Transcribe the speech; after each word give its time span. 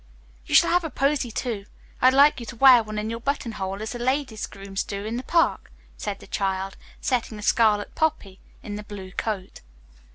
"You 0.47 0.55
shall 0.55 0.71
have 0.71 0.83
a 0.83 0.89
posy, 0.89 1.29
too; 1.29 1.67
I 2.01 2.09
like 2.09 2.39
you 2.39 2.45
to 2.47 2.55
wear 2.55 2.81
one 2.81 2.97
in 2.97 3.11
your 3.11 3.19
buttonhole 3.19 3.83
as 3.83 3.91
the 3.91 3.99
ladies' 3.99 4.47
grooms 4.47 4.83
do 4.83 5.05
in 5.05 5.15
the 5.15 5.21
Park," 5.21 5.71
said 5.95 6.17
the 6.19 6.25
child, 6.25 6.75
settling 6.99 7.37
a 7.37 7.43
scarlet 7.43 7.93
poppy 7.93 8.39
in 8.63 8.77
the 8.77 8.83
blue 8.83 9.11
coat. 9.11 9.61